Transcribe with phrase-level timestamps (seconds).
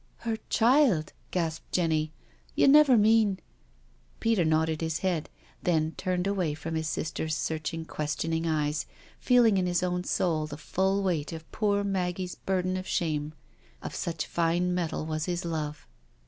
[0.27, 2.11] "Her child?" gasped Jenny."
[2.55, 3.37] You never mean?"
[4.19, 5.29] Peter nodded his head,
[5.61, 8.87] then turned away from his sister's searching, questioning eyes,
[9.19, 13.33] feeling in his own soul the full weight of poor Maggie's burden of shame,
[13.83, 15.85] of such fine metal was his love.